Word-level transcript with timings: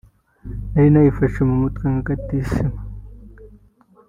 nari 0.71 0.89
nayifashe 0.93 1.39
mu 1.49 1.55
mutwe 1.61 1.83
nka 1.91 2.03
Gatisimu 2.07 2.77